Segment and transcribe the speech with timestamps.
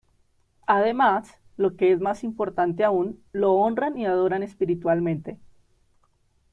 [0.65, 5.37] Además, lo que es más importante aún, lo honran y adoran espiritualmente.